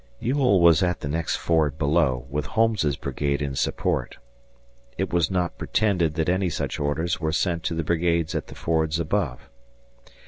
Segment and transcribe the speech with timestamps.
[0.19, 4.17] Ewell was at the next ford below, with Holmes's brigade in support.
[4.97, 8.55] It was not pretended that any such orders were sent to the brigades at the
[8.55, 9.47] fords above.